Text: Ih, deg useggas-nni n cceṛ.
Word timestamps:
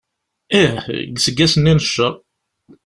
Ih, 0.61 0.73
deg 0.99 1.15
useggas-nni 1.17 1.73
n 1.77 1.79
cceṛ. 1.85 2.13